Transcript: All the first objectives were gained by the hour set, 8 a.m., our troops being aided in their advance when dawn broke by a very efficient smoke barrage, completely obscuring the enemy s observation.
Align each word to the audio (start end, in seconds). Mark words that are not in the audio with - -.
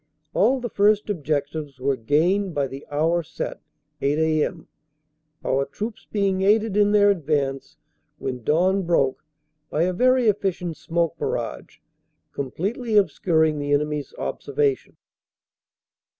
All 0.33 0.59
the 0.59 0.67
first 0.71 1.11
objectives 1.11 1.79
were 1.79 1.95
gained 1.95 2.55
by 2.55 2.65
the 2.65 2.87
hour 2.89 3.21
set, 3.21 3.61
8 4.01 4.17
a.m., 4.17 4.67
our 5.45 5.63
troops 5.65 6.07
being 6.11 6.41
aided 6.41 6.75
in 6.75 6.91
their 6.91 7.11
advance 7.11 7.77
when 8.17 8.43
dawn 8.43 8.81
broke 8.81 9.23
by 9.69 9.83
a 9.83 9.93
very 9.93 10.27
efficient 10.27 10.75
smoke 10.77 11.19
barrage, 11.19 11.77
completely 12.31 12.97
obscuring 12.97 13.59
the 13.59 13.73
enemy 13.73 13.99
s 13.99 14.11
observation. 14.17 14.97